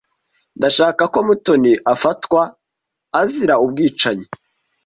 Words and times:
Ndashaka 0.57 1.03
ko 1.13 1.19
Mutoni 1.27 1.73
afatwa 1.93 2.41
azira 3.21 3.55
ubwicanyi. 3.63 4.27